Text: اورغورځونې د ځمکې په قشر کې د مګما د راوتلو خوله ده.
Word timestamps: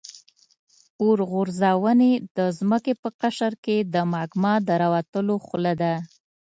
اورغورځونې 1.03 2.11
د 2.37 2.39
ځمکې 2.59 2.93
په 3.01 3.09
قشر 3.21 3.53
کې 3.63 3.77
د 3.93 3.95
مګما 4.11 4.53
د 4.67 4.69
راوتلو 4.81 5.35
خوله 5.45 5.73
ده. 5.81 5.93